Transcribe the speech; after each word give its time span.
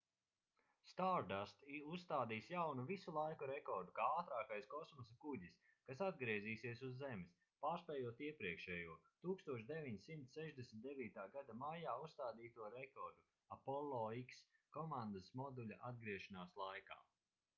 stardust 0.91 1.59
uzstādīs 1.95 2.45
jaunu 2.51 2.85
visu 2.91 3.11
laiku 3.17 3.49
rekordu 3.51 3.93
kā 3.99 4.07
ātrākais 4.21 4.69
kosmosa 4.71 5.17
kuģis 5.25 5.59
kas 5.89 6.01
atgriezīsies 6.05 6.81
uz 6.87 6.95
zemes 7.01 7.35
pārspējot 7.65 8.23
iepriekšējo 8.29 8.95
1969. 9.27 11.27
gada 11.37 11.57
maijā 11.65 11.95
uzstādīto 12.07 12.71
rekordu 12.79 13.29
apollo 13.59 14.01
x 14.25 14.43
komandas 14.79 15.31
moduļa 15.43 15.79
atgriešanās 15.93 16.57
laikā 16.65 17.01